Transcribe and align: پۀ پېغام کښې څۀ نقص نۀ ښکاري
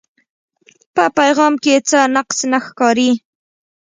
پۀ 0.95 1.05
پېغام 1.15 1.53
کښې 1.63 1.75
څۀ 1.89 2.01
نقص 2.15 2.39
نۀ 2.51 2.59
ښکاري 2.65 3.11